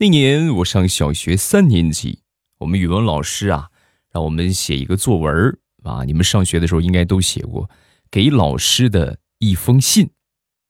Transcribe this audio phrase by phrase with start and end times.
[0.00, 2.20] 那年我上小学三年级，
[2.58, 3.66] 我们语文老师啊，
[4.12, 6.04] 让我们写一个作文啊。
[6.04, 7.68] 你们上学的时候应该都写过，
[8.08, 10.10] 给老师的一封信，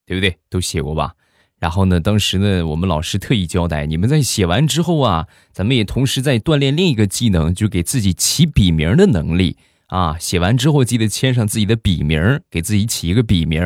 [0.06, 0.38] 对不对？
[0.48, 1.12] 都写过吧？
[1.58, 9.58] 然后呢，当时呢，我们老师特意交代，你们在写完之后啊，咱们也同时在锻炼另一个技能，就给自己起笔名的能力
[9.88, 10.16] 啊。
[10.16, 13.62] 写完之后记得签上自己的笔名，给自己起一个笔名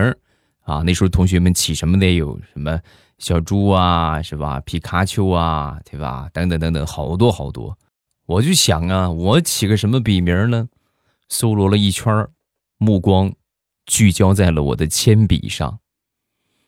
[0.62, 0.82] 啊。
[0.84, 2.80] 那时候同学们起什么的有什么
[3.22, 4.58] 小猪啊，是吧？
[4.66, 6.28] 皮卡丘啊，对吧？
[6.32, 7.78] 等等等等，好多好多。
[8.26, 10.68] 我就想啊，我起个什么笔名呢？
[11.28, 12.28] 搜罗了一圈，
[12.78, 13.32] 目光
[13.86, 15.78] 聚焦在了我的铅笔上。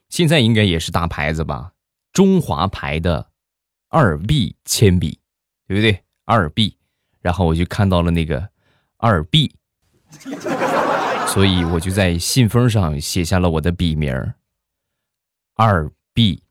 [0.09, 1.73] 现在应该也是大牌子吧？
[2.13, 3.31] 中华牌的
[3.89, 5.19] 二 B 铅笔，
[5.67, 6.05] 对不对？
[6.25, 6.79] 二 B，
[7.21, 8.49] 然后我就看到了那个
[8.99, 9.53] 二 B，
[11.27, 14.15] 所以我就在信封上写下了我的笔名
[15.57, 16.43] 二 B。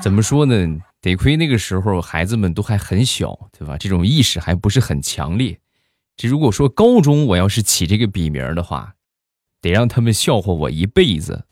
[0.00, 0.78] 怎么说呢？
[1.00, 3.78] 得亏那个时候孩子们都还很小，对吧？
[3.78, 5.56] 这种意识还不是很强烈。
[6.16, 8.94] 这如果说高中我要是起这个笔名的话，
[9.60, 11.44] 得让他们笑话我一辈子。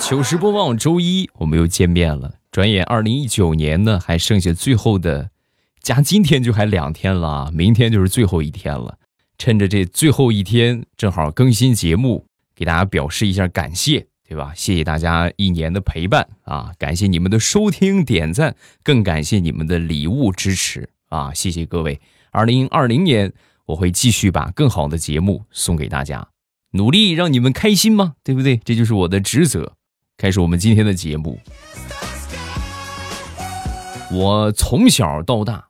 [0.00, 2.34] 糗事播报周一，我们又见面了。
[2.50, 5.30] 转眼二零一九年呢，还剩下最后的，
[5.80, 8.98] 加今天就还两天了，明天就是最后一天了。
[9.38, 12.25] 趁着这最后一天，正好更新节目，
[12.56, 14.52] 给大家表示一下感谢，对吧？
[14.56, 16.72] 谢谢大家一年的陪伴啊！
[16.78, 21.34] 感谢你们的收听、点赞，更感谢你们的礼物支持啊！
[21.34, 22.00] 谢谢各位。
[22.30, 23.30] 二零二零年，
[23.66, 26.26] 我会继续把更好的节目送给大家。
[26.72, 28.14] 努力让你们开心吗？
[28.24, 28.56] 对不对？
[28.64, 29.74] 这就是我的职责。
[30.16, 31.38] 开始我们今天的节目。
[34.10, 35.68] 我从小到大，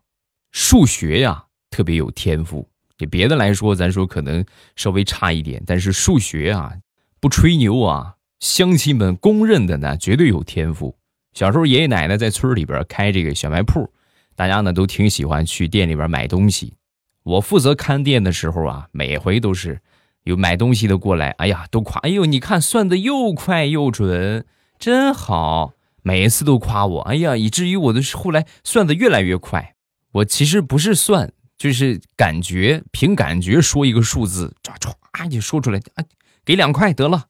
[0.52, 2.68] 数学呀特别有天赋。
[2.98, 4.44] 你别的来说，咱说可能
[4.74, 6.74] 稍微差一点，但是数学啊，
[7.20, 10.96] 不吹牛啊，乡亲们公认的呢，绝对有天赋。
[11.32, 13.92] 小时候爷爷奶奶在村里边开这个小卖铺，
[14.34, 16.74] 大家呢都挺喜欢去店里边买东西。
[17.22, 19.80] 我负责看店的时候啊，每回都是。
[20.24, 24.44] 有买东西的过来，哎呀，都夸，哎呦，你看算的又快又准，
[24.76, 29.76] 真好，每一次都夸我，哎呀，以至于我的后来算的越来越快。
[30.14, 34.76] 我其实不是算，就是感觉，凭感觉说一个数字，唰
[35.12, 36.04] 唰就说出来，啊，
[36.44, 37.26] 给两块得了，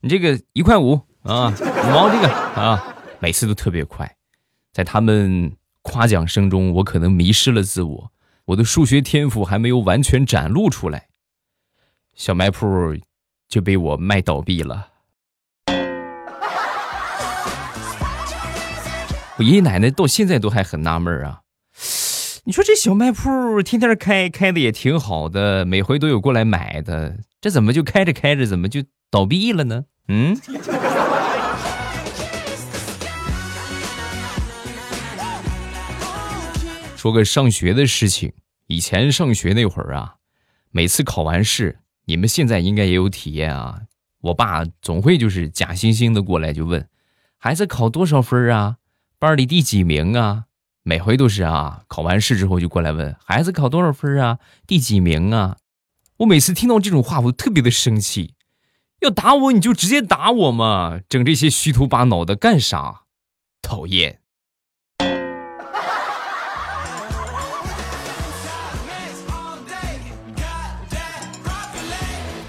[0.00, 4.16] 你这个一块五啊，五毛这个啊，每次都特别快。
[4.72, 8.12] 在他们夸奖声中，我可能迷失了自我，
[8.44, 11.08] 我的数学天赋还没有完全展露出来。
[12.14, 12.66] 小卖铺
[13.48, 14.88] 就被我卖倒闭了。
[19.38, 21.40] 我爷爷奶奶到现在都还很纳闷啊，
[22.44, 29.84] 你说这小卖铺天天开，开的也挺好的，每回都有过来买的，这怎么就开着开着怎么就倒闭了呢？
[30.08, 30.34] 嗯。
[36.96, 38.32] 说个上学的事情，
[38.68, 40.14] 以前上学那会儿啊，
[40.70, 41.80] 每次考完试。
[42.06, 43.82] 你们现在应该也有体验啊！
[44.22, 46.88] 我爸总会就是假惺惺的过来就问，
[47.36, 48.78] 孩子考多少分啊？
[49.18, 50.44] 班里第几名啊？
[50.90, 54.40] 每回都是啊，考完试之后就过来问孩子考多少分啊？
[54.66, 55.58] 第几名啊？
[56.16, 58.34] 我每次听到这种话，我特别的生气。
[58.98, 63.02] 要打我你就直接打我嘛，整这些虚头巴脑的干啥？
[63.62, 64.18] 讨厌。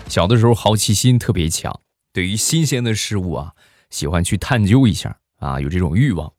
[0.07, 1.79] 小的时候好奇心特别强，
[2.11, 3.53] 对于新鲜的事物啊，
[3.91, 6.33] 喜欢去探究一下啊，有这种欲望。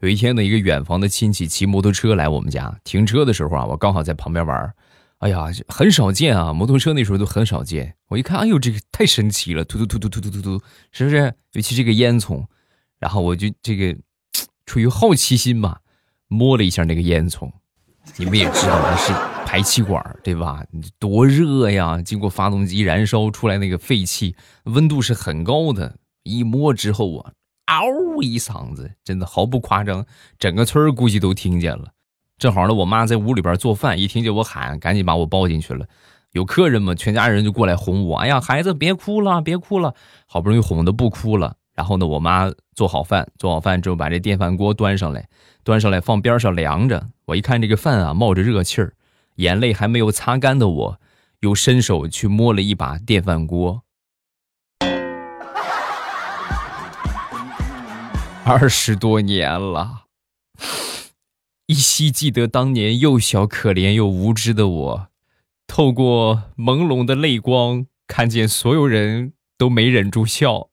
[0.00, 4.72] 有一天呢，一个远房的亲戚骑摩托车来我们家停车的时候啊，我刚好在旁边玩
[5.18, 7.96] 哎呀，很少见啊，摩托车那时候都很少见。
[8.06, 11.34] 我一看，哎呦，这个太神奇了，突突突突突突突突，是不是？
[11.54, 12.46] 尤其这个烟囱，
[13.00, 13.96] 然后我就这个
[14.66, 15.78] 出于好奇心嘛，
[16.28, 17.50] 摸了一下那个烟囱。
[18.16, 19.12] 你们也知道那是
[19.44, 20.64] 排气管，对吧？
[21.00, 22.00] 多热呀！
[22.00, 25.96] 经过发动机燃烧出来那个废气，温度是很高的。
[26.22, 27.32] 一摸之后啊，
[27.68, 30.04] 嗷一嗓子，真的毫不夸张，
[30.38, 31.92] 整个村估计都听见了。
[32.38, 35.86] 正好呢，我妈在屋里边做饭，一听见我喊，赶紧把我抱进去了。
[36.32, 38.16] 有客人嘛，全家人就过来哄我。
[38.16, 39.94] 哎呀，孩子别哭了，别哭了，
[40.26, 41.56] 好不容易哄的不哭了。
[41.74, 45.28] 然后呢，我妈做好饭，做好饭之后把这电饭锅端上来，
[45.62, 47.08] 端上来放边上凉着。
[47.26, 48.94] 我一看这个饭啊，冒着热气儿，
[49.36, 51.00] 眼泪还没有擦干的我，
[51.40, 53.82] 又伸手去摸了一把电饭锅。
[58.50, 60.04] 二十多年了，
[61.66, 65.08] 依稀记得当年幼小可怜又无知的我，
[65.66, 70.70] 透过朦胧的泪光，看见所有人都没忍住笑。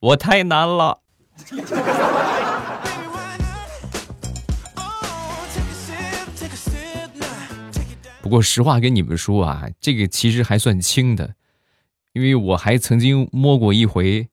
[0.00, 1.00] 我太难了。
[8.20, 11.36] 不过实话跟你们说啊，这个其实还算轻的，
[12.12, 14.28] 因为我还曾经摸过一回，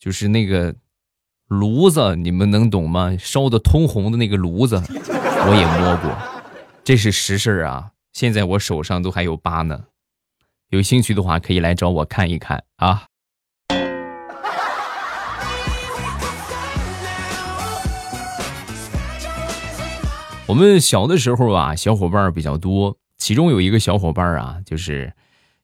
[0.00, 0.74] 就是那个
[1.48, 3.16] 炉子，你们能懂吗？
[3.18, 6.14] 烧的通红的那个炉子， 我也摸过，
[6.84, 7.92] 这是实事啊。
[8.12, 9.84] 现在我手上都还有疤呢，
[10.68, 13.06] 有兴趣的话可以来找我看一看啊。
[20.48, 22.98] 我们小的时候啊，小伙伴比较多。
[23.16, 25.14] 其中有一个小伙伴啊，就是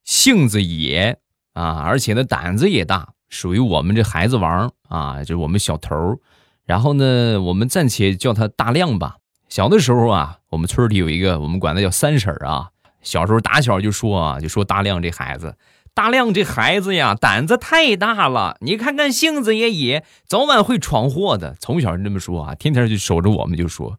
[0.05, 1.19] 性子野
[1.53, 6.19] 啊，而且呢胆子也大，属于我们这孩子王啊，就是我们小头儿。
[6.65, 9.17] 然后呢，我们暂且叫他大亮吧。
[9.49, 12.71] 小的时候啊，我们村里有一个，我们管他叫三婶儿啊。
[13.03, 15.57] 小时候打小就说啊，就说大亮这孩子，
[15.93, 18.57] 大亮这孩子呀，胆子太大了。
[18.61, 21.57] 你看看性子也野，早晚会闯祸的。
[21.59, 23.99] 从小就这么说啊，天天就守着我们就说。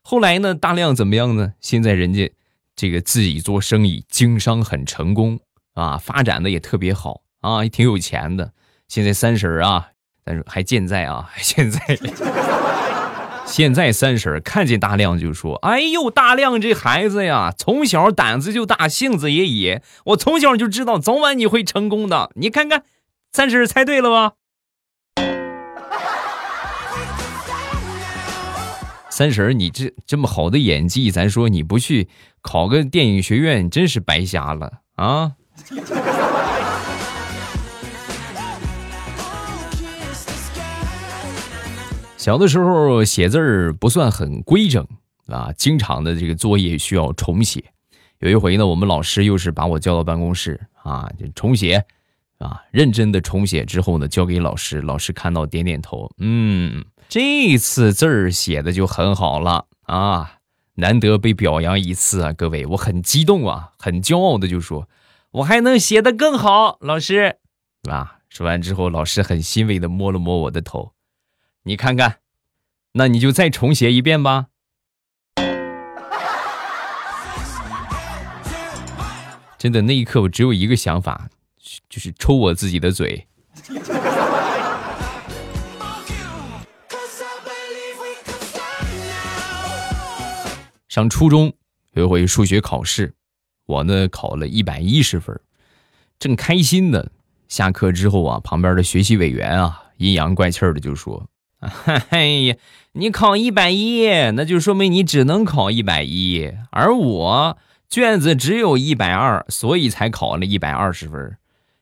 [0.00, 1.54] 后来呢，大亮怎么样呢？
[1.60, 2.32] 现在人家。
[2.78, 5.40] 这个自己做生意，经商很成功
[5.72, 8.52] 啊，发展的也特别好啊，也挺有钱的。
[8.88, 9.88] 现在三婶啊，
[10.24, 11.80] 但是还健在啊， 现在
[13.46, 19.82] 现在三婶看见大亮就说：“哎呦，大亮这孩子呀，从小胆子就大，性子也野。
[20.06, 22.30] 我从小就知道，早晚你会成功的。
[22.34, 22.82] 你看看，
[23.32, 24.32] 三婶猜对了吧？”
[29.08, 32.08] 三婶儿你这这么好的演技，咱说你不去
[32.42, 35.32] 考个电影学院，真是白瞎了啊！
[42.16, 44.86] 小的时候写字儿不算很规整
[45.26, 47.62] 啊，经常的这个作业需要重写。
[48.18, 51.84] 有一回呢，我们老师又是把我叫到办公室啊，就重写
[52.38, 56.84] 啊，认真的重写之后呢，交给老师，老师看到点点头，嗯。
[57.08, 60.38] 这次字儿写的就很好了啊，
[60.74, 64.88] 难得被表扬一次啊，各位，我很激动啊，很骄傲的就说，
[65.30, 67.36] 我还能写的更好，老师，
[67.88, 70.94] 啊，说完之后，老师很欣慰的摸了摸我的头，
[71.68, 72.18] 你看看，
[72.92, 74.46] 那你就再重写一遍吧。
[79.58, 81.28] 真的，那一刻我只有一个想法，
[81.88, 83.26] 就是抽我自己的嘴。
[90.88, 91.52] 上初中
[91.94, 93.12] 有一回数学考试，
[93.66, 95.36] 我呢考了一百一十分，
[96.20, 97.04] 正开心呢。
[97.48, 101.28] 下课之后啊，旁边的学习委员啊阴阳怪气的就说
[102.10, 102.56] ：“哎呀，
[102.92, 107.58] 你考一百一，那就说明你只能考一百一，而我
[107.88, 111.36] 卷子只有一百二，所以才考了一百二十分。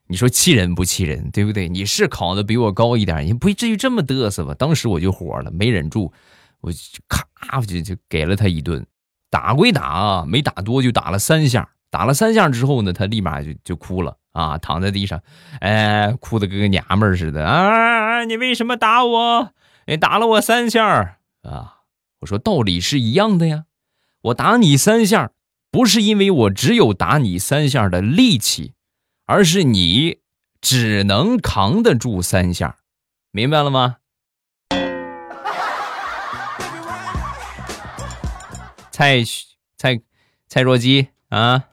[0.07, 1.31] 你说气人不气人？
[1.31, 1.69] 对不对？
[1.69, 4.55] 你是考的比我高一点，你不至于这么嘚瑟吧？
[4.55, 6.13] 当时我就火了，没忍住，
[6.61, 6.71] 我
[7.09, 8.87] 咔就就给了他一顿。”
[9.31, 11.71] 打归打啊，没打多就打了三下。
[11.91, 15.21] 打了三下之后呢，他立马就就哭了啊，躺在地上，
[15.61, 18.25] 哎，哭的跟个娘们似的啊！
[18.25, 19.51] 你为什么打我？
[19.87, 21.83] 你打了我三下啊！
[22.21, 23.65] 我说道理是一样的呀，
[24.23, 25.33] 我打你三下，
[25.71, 28.73] 不是因为我只有打你三下的力气，
[29.27, 30.21] 而是你
[30.63, 32.79] 只能扛得住三下，
[33.31, 33.97] 明白了吗？
[38.91, 39.23] 蔡
[39.77, 40.01] 蔡
[40.49, 41.65] 蔡若姬啊！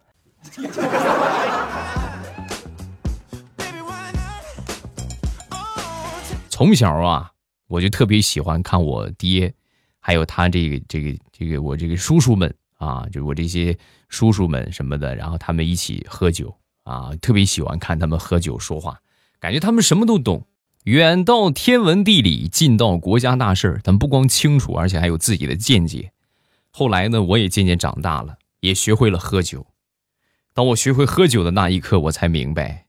[6.50, 7.31] 从小啊，
[7.72, 9.54] 我就特别喜欢看我爹，
[10.02, 13.78] 还有他这个这个这个我这个叔叔们啊，就我这些
[14.10, 19.00] 叔叔们什么的，然后他们一起喝酒啊，特别喜欢看他们喝酒说话，
[19.40, 20.46] 感觉他们什么都懂，
[20.84, 26.12] 远到天文地理，近到国家大事他们不光清楚，而且还有自己的见解。
[26.72, 29.66] 后来呢，我也渐渐长大了，也学会了喝酒。
[30.54, 32.88] 当我学会喝酒的那一刻，我才明白，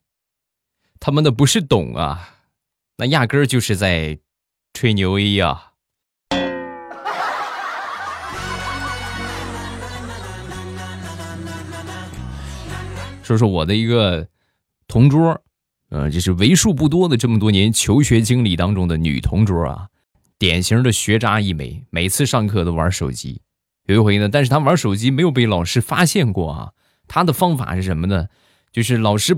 [0.99, 2.39] 他们的不是懂啊，
[2.97, 4.19] 那压根儿就是在
[4.73, 5.69] 吹牛一呀。
[13.23, 14.27] 说说我的一个
[14.89, 15.41] 同桌，
[15.91, 19.89] 呃，就是为数不多的这么多年求学经历当中的女同桌啊，
[20.39, 23.41] 典型的学渣一枚，每次上课都玩手机。
[23.87, 26.73] 有一回呢，但是他玩手机没有被老师发现过啊。
[27.07, 28.29] 他的方法是什么呢？
[28.73, 29.37] 就是老师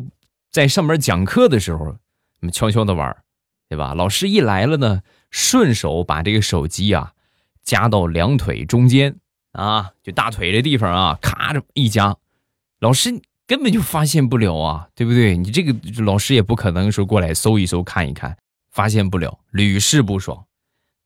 [0.50, 1.96] 在上面讲课的时候，
[2.40, 3.16] 那么悄悄的玩，
[3.68, 3.94] 对吧？
[3.94, 5.02] 老师一来了呢，
[5.34, 7.12] 顺手把这个手机啊
[7.64, 9.16] 夹到两腿中间
[9.50, 12.16] 啊，就大腿这地方啊，咔这么一夹，
[12.78, 15.36] 老师根本就发现不了啊，对不对？
[15.36, 15.74] 你这个
[16.04, 18.38] 老师也不可能说过来搜一搜看一看，
[18.70, 20.44] 发现不了，屡试不爽。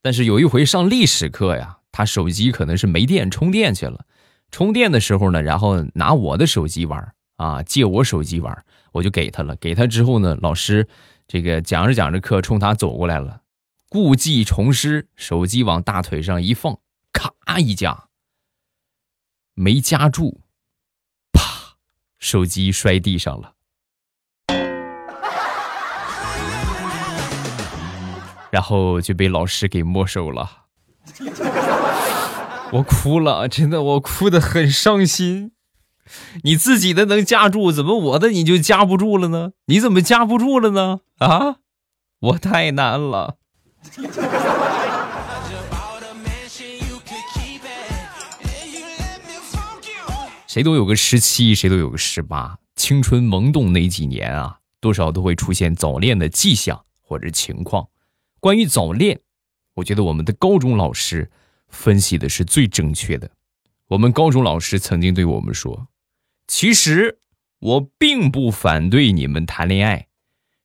[0.02, 4.04] 但是有一回上历史课呀，他手机可能是没电充电去了，
[4.50, 9.56] 充电的时候呢，然后拿我的手机玩啊，借我手机玩，我就给他了。
[9.56, 10.86] 给他之后呢，老师
[11.26, 13.40] 这个讲着讲着课，冲他走过来了，
[13.90, 16.78] 故技重施，手机往大腿上一放，
[17.10, 18.08] 咔一夹，
[19.54, 20.42] 没夹住，
[21.32, 21.76] 啪，
[22.18, 23.54] 手机摔地上了。
[28.50, 30.64] 然后就被老师给没收了，
[32.72, 35.52] 我哭了，真的，我哭的很伤心。
[36.42, 39.52] 你自己的能夹住，怎么我的你就夹不住了呢？
[39.66, 41.00] 你怎么夹不住了呢？
[41.18, 41.56] 啊，
[42.20, 43.38] 我太难了。
[50.46, 57.88] 谁都有个十七，谁都有个十八，青春萌动那几年啊，多少都会出现早恋的迹象或者情况。
[58.40, 59.20] 关于早恋，
[59.74, 61.30] 我觉得我们的高中老师
[61.68, 63.30] 分析的是最正确的。
[63.88, 65.88] 我们高中老师曾经对我们说
[66.48, 67.18] ：“其实
[67.60, 70.08] 我并不反对你们谈恋爱，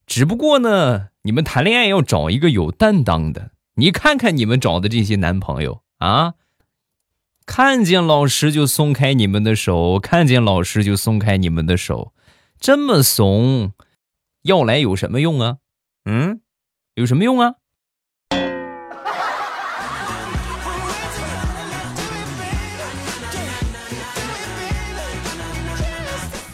[0.07, 3.51] 只不过呢，你们谈恋爱要找一个有担当的。
[3.75, 6.33] 你看看你们找的这些男朋友啊，
[7.45, 12.13] 看见老师就松开你们的手，看见老师就松开你们的手，
[12.59, 13.71] 这么怂，
[14.41, 15.59] 要来有什么用啊？
[16.03, 16.41] 嗯，
[16.95, 17.53] 有什么用啊？”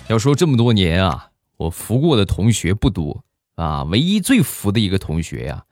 [0.10, 3.24] 要说这么多年啊，我服过的同学不多
[3.60, 5.66] 啊，唯一最服的一个同学呀，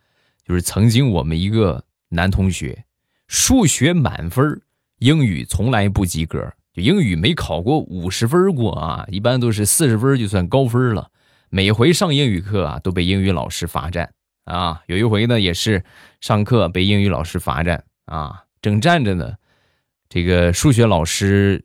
[0.45, 2.83] 就是曾经我们一个男同学，
[3.29, 4.61] 数学满分，
[4.99, 11.09] 英语从来不及格，就英语没考过五十分过啊，一般都是四十分就算高分了。
[11.47, 14.13] 每回上英语课啊，都被英语老师罚站
[14.43, 14.83] 啊。
[14.87, 15.85] 有一回呢，也是
[16.19, 19.35] 上课被英语老师罚站啊，正站着呢，
[20.09, 21.63] 这个数学老师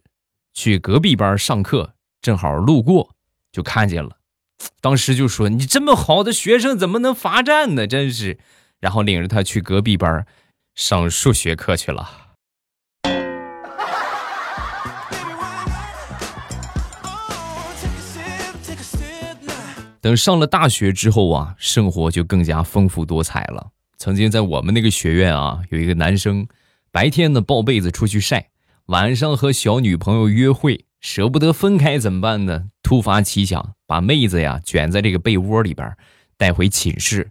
[0.55, 1.95] 去隔壁班上课。
[2.21, 3.17] 正好路过，
[3.51, 4.17] 就看见了，
[4.81, 7.87] 当时就说：“你这么好的学生，怎么能罚站呢？
[7.87, 8.39] 真是！”
[8.81, 10.27] 然后领着他去隔壁班
[10.75, 12.19] 上数学课去了。
[20.01, 23.71] 等上了大学之后啊，生活就更加丰富多彩了。
[23.97, 26.49] 曾经在我们那个学院啊，有一个男生，
[26.91, 28.49] 白天呢抱被子出去晒，
[28.87, 30.87] 晚上和小女朋友约会。
[31.01, 32.65] 舍不得分开怎么办呢？
[32.81, 35.95] 突发奇想，把妹子呀卷在这个被窝里边，
[36.39, 37.31] 带回寝室。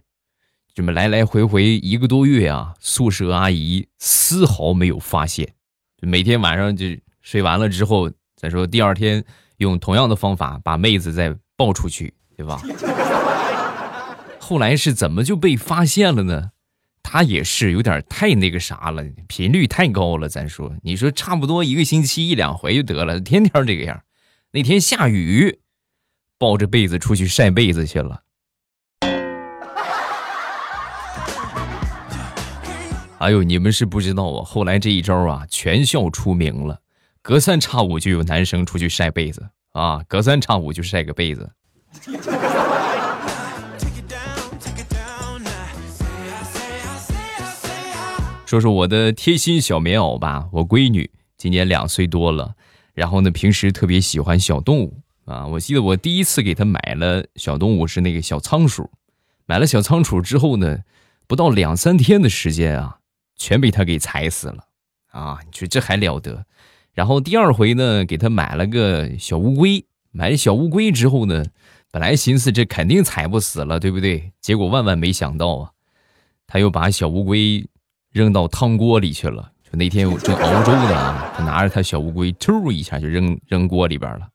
[0.72, 5.54] 这么来来回回一个多月啊，宿舍阿姨丝毫没有发现。
[6.02, 6.86] 每天晚上就
[7.20, 9.24] 睡完了之后，再说第二天
[9.56, 12.62] 用同样的方法把妹子再抱出去，对吧？
[14.38, 16.52] 后来是怎么就被发现了呢？
[17.02, 20.28] 他也是有点太那个啥了，频率太高了。
[20.28, 24.04] 咱说，你说差不多一个星期一两回就得了，天天这个样。
[24.52, 25.58] 那天下雨，
[26.42, 28.20] 抱着被子出去晒被子去了。
[33.18, 36.80] 哎呦，你们是不知道啊，后来这一招啊，全校出名了，
[37.22, 41.52] 隔三差五就有男生出去晒被子啊，隔三差五就晒个被子。
[48.44, 51.08] 说说我的贴心小棉袄吧，我闺女
[51.38, 52.56] 今年两岁多了，
[52.94, 55.46] 然后呢，平时特别喜欢小动物啊。
[55.46, 58.90] 我记得我第一次给他买了小动物是那个小仓鼠，
[59.46, 60.78] 买了小仓鼠之后呢，
[61.26, 62.98] 不到两三天的时间啊，
[63.36, 64.64] 全被他给踩死了
[65.10, 65.38] 啊！
[65.44, 66.44] 你说这还了得？
[66.92, 71.44] 然后第二回呢，给他买了个小乌龟，买了小乌龟之后呢，
[71.90, 74.32] 本来寻思这肯定踩不死了，对不对？
[74.40, 75.70] 结果万万没想到啊，
[76.46, 77.66] 他又把小乌龟。
[78.12, 79.50] 扔到汤锅里去了。
[79.64, 84.28] 就那天我正熬粥呢，他拿着他小乌龟，突一下就扔扔锅里边了。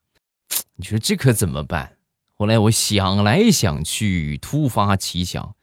[0.77, 1.98] 你说这可怎么办？
[2.36, 5.55] 后来我想来想去，突发奇想，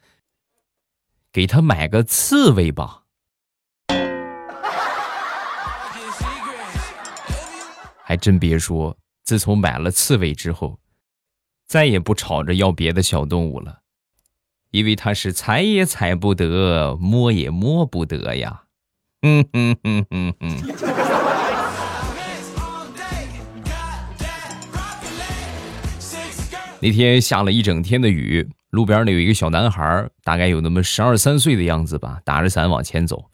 [1.33, 3.05] 给他买个刺猬吧。
[8.03, 10.81] 还真别说，自从买了刺猬之后，
[11.69, 13.83] 再也不吵着要别的小动物了。
[14.73, 18.65] 因为它是踩也踩不得，摸也摸不得呀。
[19.23, 21.04] 嗯哼哼哼哼。
[26.85, 33.31] 那天下了一整天的雨，路边呢有一个小男孩，大概有那么十二三岁的样子吧，打着伞往前走。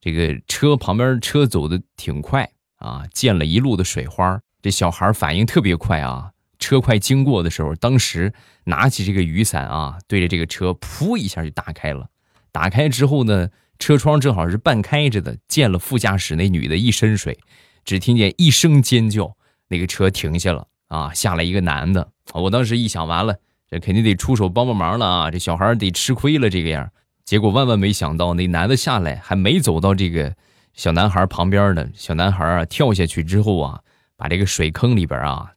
[0.00, 4.40] 这个车旁边车走的挺快啊，溅了一路的水花。
[4.62, 6.30] 这小孩反应特别快啊。
[6.58, 8.32] 车快经过的时候，当时
[8.64, 12.08] 拿起这个雨伞啊，对着这个车噗一下就打开了。
[12.52, 17.38] 打开之后呢，车窗正好是半开着的，溅了副驾驶那女的一身水，
[17.84, 19.36] 只听见一声尖叫，
[19.68, 22.08] 那个车停下了啊，下来一个男的。
[22.32, 23.36] 我当时一想，完了，
[23.68, 26.90] 这肯定得出手帮帮忙了啊，这小孩得吃亏了这个样。
[27.24, 30.34] 结果万万没想到，那男的下来还没走到这个
[30.72, 33.80] 小男孩旁边呢，小男孩啊跳下去之后啊，
[34.16, 35.52] 把这个水坑里边啊，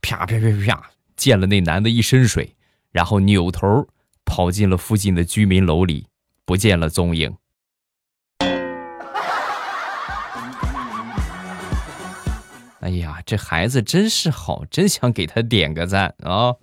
[0.00, 2.54] 啪啪啪啪啪溅了那男的一身水，
[2.92, 3.88] 然后扭头
[4.24, 6.06] 跑进了附近的居民楼里。
[6.46, 7.36] 不见了踪影。
[12.86, 16.54] 哎呀，这孩子真是好，真想给他点个赞啊！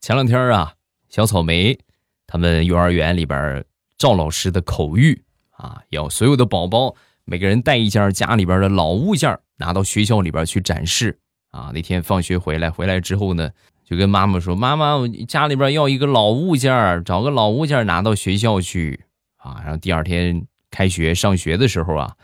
[0.00, 0.72] 前两天啊，
[1.10, 1.78] 小草莓
[2.26, 3.62] 他们幼儿园里边
[3.98, 6.94] 赵老师的口谕啊，要所有的宝宝
[7.26, 11.18] 每个人带一件家里边的老物件拿到学校里边去展示。
[11.50, 13.50] 啊，那天放学回来，回来之后呢，
[13.84, 19.04] 就跟妈妈说：“妈妈，我家里边要一个老物件找个老物件拿到学校去。”
[19.42, 22.16] 啊，然后第二天开学上学的时候啊，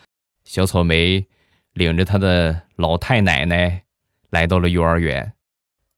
[0.44, 1.26] 小草莓
[1.72, 3.84] 领着他的老太奶奶
[4.30, 5.32] 来到了幼儿园，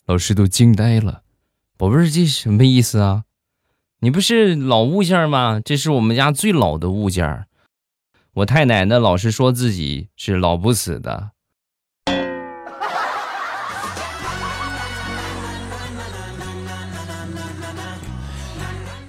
[0.06, 1.22] 老师都惊呆了
[1.76, 3.24] ：“宝贝儿，这什么意思啊？
[4.00, 5.60] 你不是老物件吗？
[5.64, 7.46] 这是我们家最老的物件
[8.34, 11.32] 我太奶奶老是说自己是老不死的。”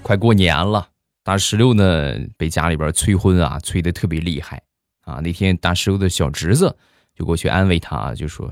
[0.01, 0.88] 快过年了，
[1.29, 4.63] 大石榴呢被家里边催婚啊，催的特别厉害
[5.01, 5.19] 啊。
[5.21, 6.75] 那天大石榴的小侄子
[7.13, 8.51] 就过去安慰他，就说：“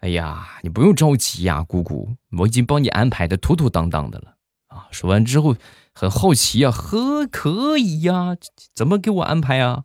[0.00, 4.34] 哎呀，你不用着急呀，姑姑，我已经帮你安排的妥妥当当的了
[4.66, 5.56] 啊。”说完之后
[5.94, 8.36] 很好奇啊，呵，可以呀，
[8.74, 9.84] 怎么给我安排啊？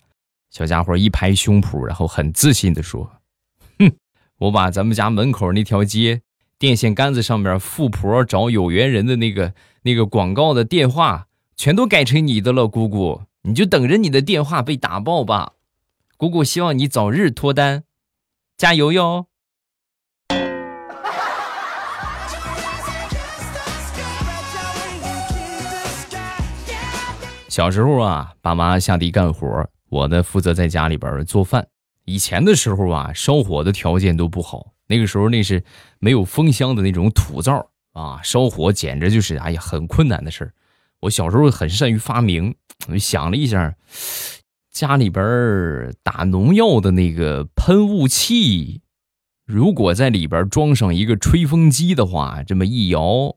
[0.51, 3.21] 小家伙一拍胸脯，然后很自信的说
[3.79, 3.93] ：“哼，
[4.39, 6.21] 我把咱们家门口那条街
[6.59, 9.53] 电线杆子上面富婆找有缘人的那个。”
[9.87, 15.53] 那个广告的电话全都改成你的了，姑姑，你就等着你的电话被打爆吧。
[16.17, 17.85] 姑姑希望你早日脱单，
[18.57, 19.27] 加油哟！
[27.47, 31.65] 小时候啊，爸妈下地干活，我呢负责在家里边做饭。
[32.03, 35.63] 以前的时候啊，烧火的条件都不好，那个时候那是
[35.99, 37.69] 没有风箱的那种土灶。
[37.93, 40.53] 啊，烧火简直就是哎呀，很困难的事儿。
[41.05, 42.55] 我小时候很善于发明，
[42.87, 43.75] 我想了一下，
[44.71, 48.81] 家里边打农药的那个喷雾器，
[49.45, 53.35] 如果在里边装上一个吹风机的话，这么一摇，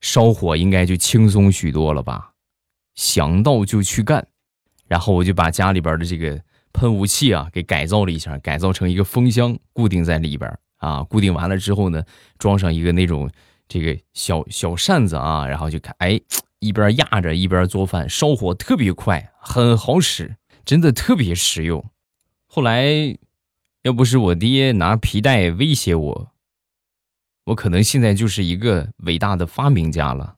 [0.00, 2.32] 烧火应该就轻松许多了吧？
[2.94, 4.28] 想到就去干，
[4.86, 6.40] 然后我就把家里边的这个
[6.72, 11.02] 喷雾器啊给改造了一下，改造成一个风箱，固定在里边啊。
[11.02, 12.04] 固定完了之后呢，
[12.38, 13.28] 装上一个那种。
[13.68, 16.20] 这个小小扇子啊，然后就看，哎，
[16.62, 21.84] 一边压着一边做饭，烧火特别快，很好使，真的特别实用。
[22.46, 22.86] 后来，
[23.82, 26.32] 要不是我爹拿皮带威胁我，
[27.46, 30.36] 我可能现在就是一个伟大的发明家了。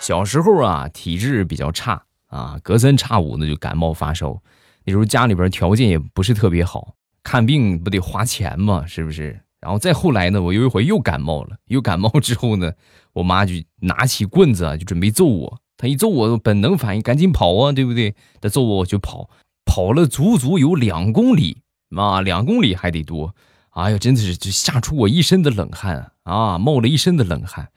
[0.00, 4.40] 小时候啊，体质比较差啊，隔三差五的就感冒发烧，
[4.84, 6.94] 那时候家里边条件也不是特别好。
[7.24, 8.86] 看病不得花钱吗？
[8.86, 9.40] 是不是？
[9.60, 10.40] 然后再后来呢？
[10.40, 12.72] 我有一回又感冒了，又感冒之后呢，
[13.12, 15.60] 我妈就拿起棍子啊，就准备揍我。
[15.76, 18.14] 她一揍我，本能反应赶紧跑啊，对不对？
[18.40, 19.28] 她揍我我就跑，
[19.64, 21.58] 跑了足足有两公里
[21.94, 23.34] 啊，两公里还得多。
[23.70, 27.68] 哎呀，真的是就吓出我一身的冷汗啊，冒了一身的冷汗。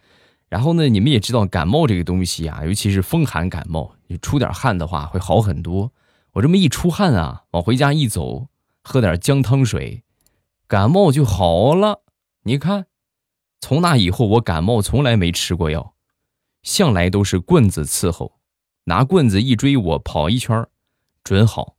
[0.49, 5.91] 然后呢，你们也知道感冒这个东西啊，尤其是风寒感冒，你出点汗的话会好很多。
[6.33, 8.47] 我这么一出汗啊，往回家一走。
[8.83, 10.03] 喝点姜汤水，
[10.73, 12.01] 感冒就好了。
[12.45, 12.87] 你看，
[13.61, 15.93] 从那以后我感冒从来没吃过药，
[16.63, 18.39] 向来都是棍子伺候，
[18.85, 20.65] 拿棍子一追我跑一圈
[21.23, 21.75] 准好。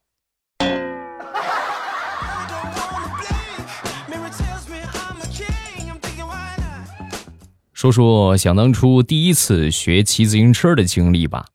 [7.73, 11.47] 说说想当初第一次学骑自行车的经历吧。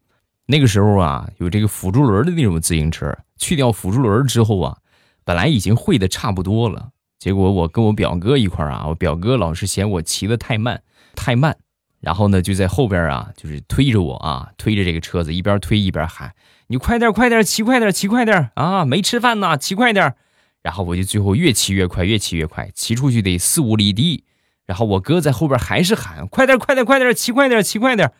[0.48, 4.80] 那个时候啊，有这个辅助轮的那种自行车，去掉辅助轮之后啊。
[5.24, 6.90] 本来已经会的差不多了，
[7.20, 10.82] 结果我跟我表哥一块儿啊，我表哥老是嫌我骑的太慢，
[11.16, 11.58] 太慢，
[12.00, 16.34] 然后呢就在后边啊，就是推着我啊，推着这个车子一边推一边喊
[16.68, 18.86] ：“你快点，快点，骑快点，骑快点啊！
[18.86, 20.16] 没吃饭呢，骑快点。”
[20.64, 24.24] 然后我就最后越骑越快，越骑越快，骑出去得四五里地。
[24.66, 28.12] 然后我哥在后边还是喊：“快点，快点，快点，骑快点，骑快点。”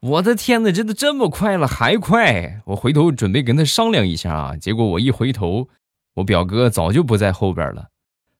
[0.00, 2.62] 我的天哪，真的这么快了，还快！
[2.66, 5.68] 我回头准备跟他商量一下啊，结果我一回头，
[6.14, 7.88] 我表哥早就不在后边了，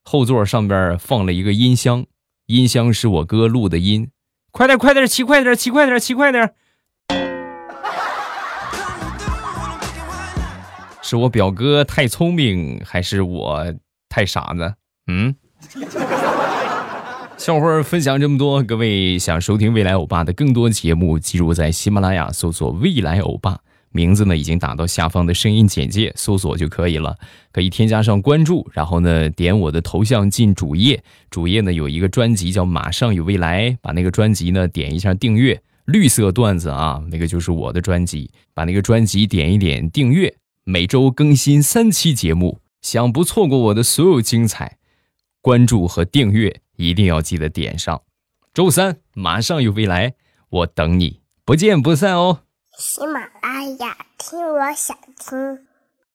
[0.09, 2.07] 后座上边放了一个音箱，
[2.47, 4.09] 音箱是我哥录的音。
[4.53, 6.55] 快点，快点，骑快点，骑快点，骑快点！
[11.03, 13.75] 是我表哥太聪明，还是我
[14.09, 14.75] 太傻呢？
[15.09, 15.35] 嗯。
[17.37, 23.59] 笑话分享这么多，各位想收听未来欧巴的更多节目，记住在喜马拉雅搜索“未来欧巴”，
[23.97, 27.17] 名字呢已经打到下方的声音简介，搜索就可以了。
[27.51, 44.77] 可以添加上关注，然后呢点我的头像进主页，主页呢有一个专辑叫《马上有未来》，把那个专辑呢点一下订阅，绿色段子啊，那个就是我的专辑，把那个专辑点一点订阅，每周更新三期节目，想不错过我的所有精彩，
[45.41, 46.61] 关注和订阅。
[46.77, 48.03] 一定要记得点上，
[48.53, 50.13] 周三马上有未来，
[50.51, 52.46] 我等你，不见不散哦。
[52.79, 55.67] 喜马拉雅听，我想听。